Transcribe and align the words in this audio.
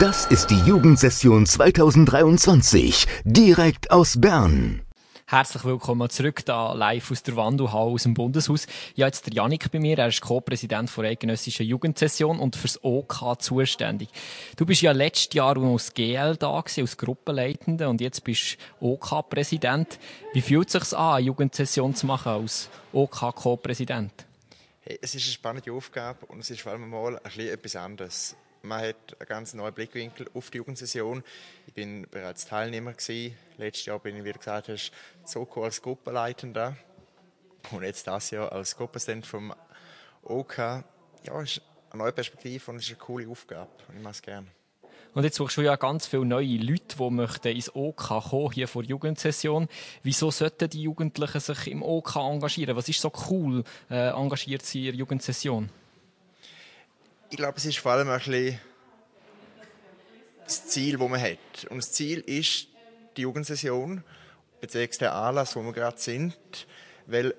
Das 0.00 0.24
ist 0.24 0.46
die 0.46 0.58
Jugendsession 0.60 1.44
2023, 1.44 3.06
direkt 3.24 3.90
aus 3.90 4.18
Bern. 4.18 4.80
Herzlich 5.26 5.64
willkommen 5.64 6.08
zurück, 6.08 6.46
da 6.46 6.72
live 6.72 7.10
aus 7.10 7.22
der 7.22 7.36
Wandelhalle 7.36 7.90
aus 7.90 8.04
dem 8.04 8.14
Bundeshaus. 8.14 8.66
Ja, 8.94 9.06
jetzt 9.06 9.26
der 9.26 9.34
Janik 9.34 9.70
bei 9.70 9.80
mir, 9.80 9.98
er 9.98 10.08
ist 10.08 10.22
Co-Präsident 10.22 10.90
der 10.96 11.04
Eidgenössischen 11.04 11.66
Jugendsession 11.66 12.38
und 12.38 12.56
fürs 12.56 12.82
OK 12.82 13.40
zuständig. 13.42 14.08
Du 14.56 14.64
bist 14.64 14.80
ja 14.80 14.92
letztes 14.92 15.34
Jahr 15.34 15.58
aus 15.58 15.92
GL 15.92 16.36
da 16.36 16.58
gewesen, 16.60 16.80
als 16.80 16.96
Gruppenleitende 16.96 17.88
und 17.88 18.00
jetzt 18.00 18.24
bist 18.24 18.56
du 18.80 18.92
OK-Präsident. 18.94 19.98
Wie 20.32 20.40
fühlt 20.40 20.74
es 20.74 20.88
sich 20.88 20.98
an, 20.98 21.16
eine 21.16 21.26
Jugendsession 21.26 21.94
zu 21.94 22.06
machen 22.06 22.32
als 22.32 22.70
OK-Co-Präsident? 22.94 24.12
Hey, 24.80 24.98
es 25.02 25.14
ist 25.14 25.24
eine 25.24 25.32
spannende 25.32 25.70
Aufgabe 25.70 26.24
und 26.26 26.40
es 26.40 26.50
ist 26.50 26.62
vor 26.62 26.72
allem 26.72 26.88
mal 26.88 27.16
ein 27.16 27.22
bisschen 27.24 27.48
etwas 27.48 27.76
anderes 27.76 28.36
man 28.62 28.80
hat 28.80 29.16
einen 29.18 29.28
ganz 29.28 29.54
neuen 29.54 29.74
Blickwinkel 29.74 30.28
auf 30.34 30.50
die 30.50 30.58
Jugendsession. 30.58 31.22
Ich 31.66 31.74
bin 31.74 32.06
bereits 32.10 32.46
Teilnehmer 32.46 32.92
gewesen. 32.92 33.36
Letztes 33.58 33.86
Jahr 33.86 33.98
bin 33.98 34.16
ich, 34.16 34.24
wie 34.24 34.32
du 34.32 34.38
gesagt 34.38 34.68
hast, 34.68 34.92
Soko 35.24 35.64
als 35.64 35.82
Gruppenleitender 35.82 36.76
und 37.70 37.82
jetzt 37.82 38.06
das 38.06 38.30
Jahr 38.30 38.52
als 38.52 38.76
Gruppenstant 38.76 39.26
vom 39.26 39.54
OK. 40.22 40.58
Ja, 40.58 41.42
ist 41.42 41.60
eine 41.90 42.02
neue 42.02 42.12
Perspektive 42.12 42.70
und 42.70 42.78
ist 42.78 42.88
eine 42.88 42.98
coole 42.98 43.28
Aufgabe 43.28 43.70
und 43.88 43.96
ich 43.96 44.02
mache 44.02 44.12
es 44.12 44.22
gerne. 44.22 44.46
Und 45.14 45.24
jetzt 45.24 45.36
suchst 45.36 45.58
du 45.58 45.62
ja 45.62 45.76
ganz 45.76 46.06
viele 46.06 46.24
neue 46.24 46.56
Leute, 46.56 46.96
die 46.96 47.10
möchten 47.10 47.48
ins 47.48 47.74
OK 47.74 48.30
kommen, 48.30 48.52
hier 48.52 48.66
vor 48.66 48.82
der 48.82 48.90
Jugendsession. 48.90 49.68
Wieso 50.02 50.30
sollten 50.30 50.70
die 50.70 50.82
Jugendlichen 50.82 51.40
sich 51.40 51.66
im 51.66 51.82
OK 51.82 52.16
engagieren? 52.16 52.76
Was 52.76 52.88
ist 52.88 53.00
so 53.00 53.12
cool, 53.28 53.62
äh, 53.90 54.08
engagiert 54.08 54.62
sie 54.62 54.86
in 54.86 54.92
der 54.92 54.94
Jugendsession? 54.94 55.68
Ich 57.32 57.38
glaube, 57.38 57.56
es 57.56 57.64
ist 57.64 57.78
vor 57.78 57.92
allem 57.92 58.10
ein 58.10 58.18
bisschen 58.18 58.60
das 60.44 60.66
Ziel, 60.66 60.98
das 60.98 61.08
man 61.08 61.18
hat. 61.18 61.64
Und 61.70 61.78
das 61.78 61.90
Ziel 61.92 62.20
ist 62.20 62.68
die 63.16 63.22
Jugendsession, 63.22 64.04
beziehungsweise 64.60 64.98
der 64.98 65.14
Anlass, 65.14 65.56
wo 65.56 65.62
wir 65.62 65.72
gerade 65.72 65.98
sind, 65.98 66.36
weil 67.06 67.34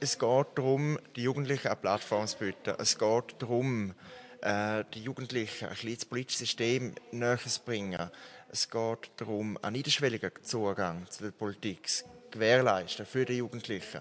es 0.00 0.18
geht 0.18 0.46
darum, 0.54 0.98
die 1.16 1.24
Jugendlichen 1.24 1.66
eine 1.66 1.76
Plattform 1.76 2.26
zu 2.26 2.38
bieten. 2.38 2.74
Es 2.78 2.96
geht 2.96 3.34
darum, 3.38 3.94
äh, 4.40 4.84
die 4.94 5.02
Jugendlichen 5.02 5.66
ein 5.66 5.74
bisschen 5.74 5.96
das 5.96 6.04
politische 6.06 6.38
System 6.38 6.94
näher 7.12 7.36
zu 7.36 7.60
bringen. 7.60 8.10
Es 8.50 8.70
geht 8.70 9.10
darum, 9.18 9.58
einen 9.60 9.76
niederschwelligen 9.76 10.32
Zugang 10.40 11.06
zu 11.10 11.24
der 11.24 11.32
Politik 11.32 11.86
zu 11.86 12.06
gewährleisten 12.30 13.04
für 13.04 13.26
die 13.26 13.36
Jugendlichen. 13.36 14.00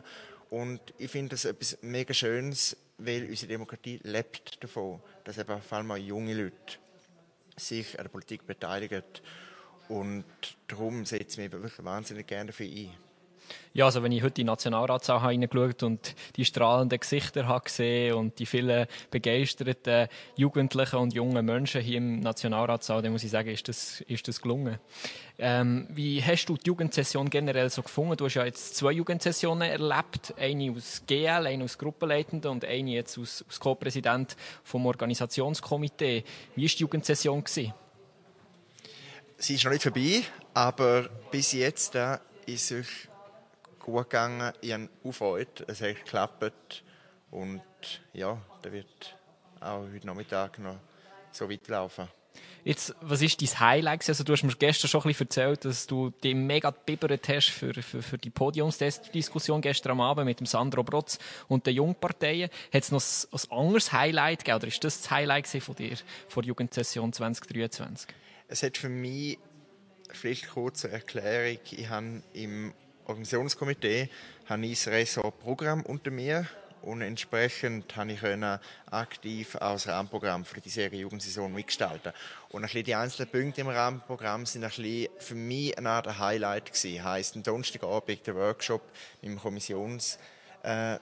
Und 0.49 0.79
ich 0.97 1.11
finde 1.11 1.31
das 1.31 1.43
etwas 1.43 1.77
mega 1.81 2.13
Schönes, 2.13 2.77
weil 2.99 3.27
unsere 3.29 3.47
Demokratie 3.47 3.99
lebt 4.03 4.63
davon, 4.63 5.01
dass 5.23 5.37
eben 5.37 5.61
vor 5.61 5.77
allem 5.77 5.91
auch 5.91 5.97
junge 5.97 6.33
Leute 6.33 6.77
sich 7.55 7.97
an 7.97 8.05
der 8.05 8.09
Politik 8.09 8.45
beteiligen. 8.45 9.03
Und 9.87 10.25
darum 10.67 11.05
setze 11.05 11.41
ich 11.41 11.51
mich 11.51 11.51
wirklich 11.51 11.83
wahnsinnig 11.83 12.27
gerne 12.27 12.47
dafür 12.47 12.67
ein. 12.67 13.08
Ja, 13.73 13.85
also 13.85 14.03
wenn 14.03 14.11
ich 14.11 14.23
heute 14.23 14.41
in 14.41 14.45
die 14.47 14.51
Nationalratssaal 14.51 15.31
hineingeschaut 15.31 15.83
und 15.83 16.15
die 16.35 16.45
strahlenden 16.45 16.99
Gesichter 16.99 17.47
habe 17.47 17.65
gesehen 17.65 18.15
und 18.15 18.39
die 18.39 18.45
vielen 18.45 18.87
begeisterten 19.11 20.07
Jugendlichen 20.35 20.97
und 20.97 21.13
jungen 21.13 21.45
Menschen 21.45 21.81
hier 21.81 21.97
im 21.97 22.19
Nationalratssaal, 22.19 23.01
dann 23.01 23.11
muss 23.11 23.23
ich 23.23 23.31
sagen, 23.31 23.49
ist 23.49 23.67
das, 23.67 24.01
ist 24.01 24.27
das 24.27 24.41
gelungen. 24.41 24.79
Ähm, 25.37 25.87
wie 25.89 26.21
hast 26.21 26.47
du 26.47 26.57
die 26.57 26.67
Jugendsession 26.67 27.29
generell 27.29 27.69
so 27.69 27.81
gefunden? 27.81 28.17
Du 28.17 28.25
hast 28.25 28.33
ja 28.33 28.45
jetzt 28.45 28.75
zwei 28.75 28.91
Jugendsessionen 28.91 29.69
erlebt, 29.69 30.33
eine 30.37 30.71
aus 30.71 31.03
GL, 31.07 31.47
eine 31.47 31.63
aus 31.63 31.77
Gruppenleitenden 31.77 32.51
und 32.51 32.65
eine 32.65 32.91
jetzt 32.91 33.17
als, 33.17 33.45
als 33.47 33.59
Co-Präsident 33.59 34.35
vom 34.63 34.85
Organisationskomitee. 34.85 36.23
Wie 36.55 36.61
war 36.63 36.69
die 36.69 36.77
Jugendsession? 36.77 37.43
Gewesen? 37.43 37.73
Sie 39.37 39.55
ist 39.55 39.63
noch 39.63 39.71
nicht 39.71 39.83
vorbei, 39.83 40.21
aber 40.53 41.09
bis 41.31 41.53
jetzt 41.53 41.95
äh, 41.95 42.17
ist 42.45 42.71
es 42.71 42.87
gut 43.89 44.09
gegangen. 44.09 44.53
Ich 44.61 44.73
habe 44.73 44.89
aufgehört, 45.03 45.65
es 45.67 45.81
hat 45.81 45.95
geklappt. 45.95 46.83
Und 47.31 47.61
ja, 48.13 48.37
da 48.61 48.71
wird 48.71 49.17
auch 49.59 49.81
heute 49.93 50.07
Nachmittag 50.07 50.59
noch 50.59 50.79
so 51.31 51.49
weiterlaufen. 51.49 52.07
Jetzt, 52.63 52.93
was 53.01 53.21
ist 53.21 53.41
dein 53.41 53.59
Highlight? 53.59 54.07
Also, 54.09 54.23
du 54.23 54.33
hast 54.33 54.43
mir 54.43 54.53
gestern 54.53 54.89
schon 54.89 55.01
ein 55.01 55.07
bisschen 55.07 55.27
erzählt, 55.27 55.65
dass 55.65 55.87
du 55.87 56.09
dich 56.09 56.35
mega 56.35 56.69
gebibbert 56.69 57.27
hast 57.29 57.49
für, 57.49 57.73
für, 57.73 58.01
für 58.01 58.17
die 58.17 58.29
Podiumsdiskussion 58.29 59.61
gestern 59.61 59.93
am 59.93 60.01
Abend 60.01 60.25
mit 60.25 60.39
dem 60.39 60.45
Sandro 60.45 60.83
Brotz 60.83 61.19
und 61.47 61.65
den 61.65 61.75
Jungparteien. 61.75 62.49
Hat 62.73 62.83
es 62.83 62.91
noch 62.91 63.01
ein, 63.01 63.39
ein 63.39 63.57
anderes 63.57 63.91
Highlight 63.93 64.39
gegeben? 64.39 64.57
Oder 64.57 64.67
ist 64.67 64.83
das 64.83 65.01
das 65.01 65.11
Highlight 65.11 65.47
von 65.47 65.75
dir, 65.75 65.95
vor 66.27 66.43
der 66.43 66.49
Jugendsession 66.49 67.13
2023? 67.13 68.09
Es 68.47 68.61
hat 68.61 68.77
für 68.77 68.89
mich, 68.89 69.39
vielleicht 70.11 70.49
kurze 70.49 70.91
Erklärung, 70.91 71.59
ich 71.71 71.89
habe 71.89 72.23
im 72.33 72.73
Organisationskomitee 73.09 74.09
habe 74.47 74.65
ich 74.65 74.83
das 74.83 74.93
Ressort 74.93 75.39
Programm 75.39 75.81
unter 75.81 76.11
mir 76.11 76.45
und 76.81 77.01
entsprechend 77.01 77.95
habe 77.95 78.13
ich 78.13 78.21
aktiv 78.91 79.55
auch 79.55 79.73
das 79.73 79.87
Rahmenprogramm 79.87 80.45
für 80.45 80.61
die 80.61 80.69
Serie 80.69 81.01
Jugendsaison 81.01 81.51
mitgestalten. 81.51 82.13
Und 82.49 82.63
ein 82.63 82.83
die 82.83 82.95
einzelnen 82.95 83.29
Punkte 83.29 83.61
im 83.61 83.67
Rahmenprogramm 83.67 84.45
sind 84.45 84.63
ein 84.63 84.69
bisschen 84.69 85.09
für 85.17 85.35
mich 85.35 85.77
eine 85.77 85.89
Art 85.89 86.19
Highlight 86.19 86.71
gewesen. 86.71 87.03
Heißt, 87.03 87.35
am 87.35 87.43
Donnerstagabend 87.43 88.25
der 88.25 88.35
Workshop 88.35 88.83
im 89.21 89.39
Kommissions 89.39 90.17
äh, 90.63 90.95
äh, 90.95 90.99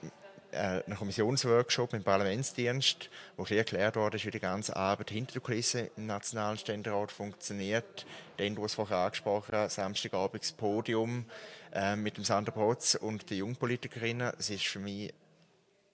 einen 0.51 0.97
Kommissionsworkshop 0.97 1.93
im 1.93 2.03
Parlamentsdienst, 2.03 3.09
wo 3.35 3.43
erklärt 3.43 3.95
wurde, 3.95 4.23
wie 4.23 4.31
die 4.31 4.39
ganze 4.39 4.75
Arbeit 4.75 5.09
hinter 5.09 5.33
der 5.33 5.41
Kulisse 5.41 5.91
im 5.97 6.05
Nationalen 6.05 6.57
Ständerat 6.57 7.11
funktioniert. 7.11 8.05
Dann, 8.37 8.55
du 8.55 8.63
hast 8.63 8.75
vorher 8.75 8.97
angesprochen, 8.97 9.69
Samstagabend 9.69 10.43
das 10.43 10.51
Podium 10.51 11.25
äh, 11.73 11.95
mit 11.95 12.17
dem 12.17 12.23
Sandra 12.23 12.51
Protz 12.51 12.95
und 12.95 13.29
den 13.29 13.39
Jungpolitikerinnen. 13.39 14.31
Das 14.37 14.49
ist 14.49 14.65
für 14.65 14.79
mich 14.79 15.13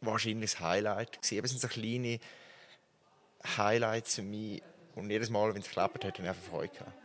wahrscheinlich 0.02 0.52
das 0.52 0.60
Highlight 0.60 1.22
gewesen. 1.22 1.46
Es 1.46 1.52
sind 1.52 1.62
so 1.62 1.68
kleine 1.68 2.20
Highlights 3.58 4.16
für 4.16 4.22
mich 4.22 4.62
und 4.96 5.10
jedes 5.10 5.30
Mal, 5.30 5.54
wenn 5.54 5.62
es 5.62 5.68
geklappt 5.68 6.06
hat, 6.06 6.14
habe 6.14 6.24
ich 6.24 6.30
einfach 6.30 6.50
Freude 6.50 6.74
gehabt. 6.74 7.03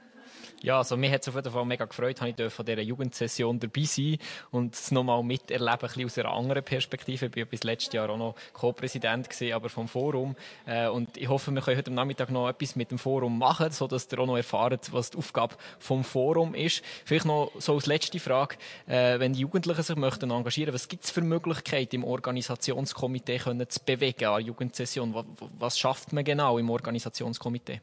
Ja, 0.63 0.79
also 0.79 0.97
mir 0.97 1.11
hat 1.11 1.23
es 1.23 1.29
auf 1.29 1.35
jeden 1.35 1.51
Fall 1.51 1.65
mega 1.65 1.85
gefreut, 1.85 2.21
habe 2.21 2.35
ich 2.37 2.53
von 2.53 2.67
dieser 2.67 2.83
Jugendsession 2.83 3.61
dabei 3.61 3.83
sein 3.83 4.19
und 4.51 4.75
es 4.75 4.91
nochmal 4.91 5.23
miterleben, 5.23 5.89
ein 5.89 6.05
aus 6.05 6.19
einer 6.19 6.31
anderen 6.31 6.63
Perspektive. 6.65 7.27
Ich 7.27 7.37
war 7.37 7.45
bis 7.45 7.63
letztes 7.65 7.93
Jahr 7.93 8.11
auch 8.11 8.17
noch 8.17 8.35
Co-Präsident 8.53 9.29
aber 9.53 9.69
vom 9.69 9.89
Forum. 9.89 10.37
Äh, 10.67 10.89
und 10.89 11.17
ich 11.17 11.29
hoffe, 11.29 11.51
wir 11.51 11.63
können 11.63 11.77
heute 11.77 11.91
Nachmittag 11.91 12.31
noch 12.31 12.49
etwas 12.49 12.77
mit 12.77 12.91
dem 12.91 12.99
Forum 12.99 13.39
machen, 13.39 13.71
sodass 13.71 14.09
ihr 14.11 14.19
auch 14.19 14.27
noch 14.27 14.37
erfahrt, 14.37 14.93
was 14.93 15.11
die 15.11 15.19
Aufgabe 15.19 15.57
vom 15.79 16.05
Forum 16.05 16.55
ist. 16.55 16.83
Vielleicht 17.05 17.27
noch 17.27 17.53
so 17.59 17.75
als 17.75 17.87
letzte 17.87 18.19
Frage, 18.19 18.57
äh, 18.87 19.19
wenn 19.19 19.33
die 19.33 19.41
Jugendlichen 19.41 19.83
sich 19.83 19.97
möchten 19.97 20.31
engagieren, 20.31 20.75
was 20.75 20.89
gibt 20.89 21.05
es 21.05 21.11
für 21.11 21.21
Möglichkeiten 21.21 21.97
im 21.97 22.05
Organisationskomitee 22.05 23.39
können 23.39 23.69
zu 23.69 23.81
bewegen 23.85 24.25
an 24.27 24.45
Jugendsession? 24.45 25.15
Was 25.59 25.79
schafft 25.79 26.13
man 26.13 26.25
genau 26.25 26.59
im 26.59 26.71
Organisationskomitee? 26.71 27.81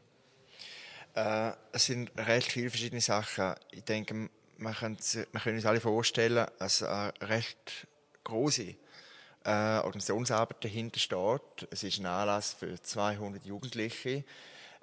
Äh, 1.16 1.52
es 1.72 1.86
sind 1.86 2.12
recht 2.18 2.52
viele 2.52 2.68
verschiedene 2.68 3.00
Sachen. 3.00 3.54
Ich 3.70 3.84
denke, 3.84 4.28
man 4.58 4.74
kann, 4.74 4.98
man 5.32 5.42
kann 5.42 5.54
uns 5.54 5.64
alle 5.64 5.80
vorstellen, 5.80 6.46
dass 6.58 6.82
eine 6.82 7.12
recht 7.22 7.86
große 8.22 8.74
äh, 9.44 9.78
Organisationsarbeit 9.78 10.62
dahinter 10.62 11.00
steht. 11.00 11.68
Es 11.70 11.82
ist 11.84 11.98
ein 12.00 12.06
Anlass 12.06 12.52
für 12.52 12.80
200 12.80 13.46
Jugendliche. 13.46 14.24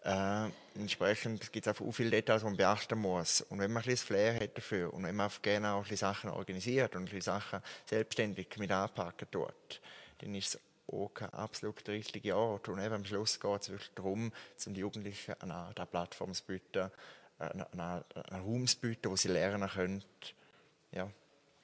Äh, 0.04 0.50
entsprechend 0.74 1.52
gibt 1.52 1.68
es 1.68 1.80
auch 1.80 1.92
viele 1.92 2.10
Details, 2.10 2.42
die 2.42 2.46
man 2.46 2.58
beachten 2.58 2.98
muss. 2.98 3.42
Und 3.42 3.60
wenn 3.60 3.72
man 3.72 3.84
ein 3.84 3.86
bisschen 3.86 4.08
Flair 4.08 4.34
hat 4.34 4.58
dafür 4.58 4.92
und 4.92 5.04
wenn 5.04 5.16
man 5.16 5.30
gerne 5.44 5.74
auch 5.74 5.88
ein 5.88 5.96
Sachen 5.96 6.32
organisiert 6.32 6.96
und 6.96 7.14
ein 7.14 7.22
Sachen 7.22 7.62
selbstständig 7.86 8.48
mit 8.58 8.72
anpacken 8.72 9.30
tut, 9.30 9.82
dann 10.18 10.34
ist 10.34 10.56
es 10.56 10.62
auch 10.92 11.14
kein 11.14 11.30
absolut 11.32 11.88
richtiger 11.88 12.38
Ort. 12.38 12.70
Und 12.70 12.80
eben 12.80 12.94
am 12.94 13.06
Schluss 13.06 13.40
geht 13.40 13.62
es 13.62 13.70
wirklich 13.70 13.92
darum, 13.96 14.32
den 14.66 14.76
Jugendlichen 14.76 15.36
eine, 15.40 15.74
eine 15.76 15.86
Plattform 15.86 16.34
zu 16.34 16.44
bieten, 16.44 16.92
einen, 17.40 17.64
einen, 17.74 18.04
einen 18.14 18.44
Raum 18.44 18.68
zu 18.68 18.78
bieten, 18.78 19.10
wo 19.10 19.16
sie 19.16 19.30
lernen 19.30 19.70
können. 19.70 20.04
Ja. 20.92 21.10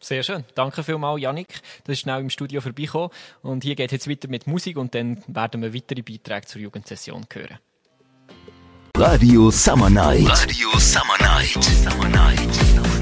Sehr 0.01 0.23
schön. 0.23 0.45
Danke 0.55 0.83
vielmals, 0.83 1.21
Janik. 1.21 1.61
Das 1.83 1.93
ist 1.93 1.99
schnell 1.99 2.21
im 2.21 2.29
Studio 2.29 2.61
vorbeigekommen. 2.61 3.09
Und 3.41 3.63
hier 3.63 3.75
geht 3.75 3.87
es 3.87 3.91
jetzt 3.91 4.09
weiter 4.09 4.29
mit 4.29 4.47
Musik 4.47 4.77
und 4.77 4.95
dann 4.95 5.21
werden 5.27 5.61
wir 5.61 5.73
weitere 5.73 6.01
Beiträge 6.01 6.47
zur 6.47 6.61
Jugendsession 6.61 7.25
hören. 7.31 7.59
Radio 8.95 9.51
Summer 9.51 9.89
Night. 9.89 10.27
Radio 10.29 10.77
Summer 10.77 11.17
Night. 11.19 11.63
Summer 11.63 12.09
Night. 12.09 12.98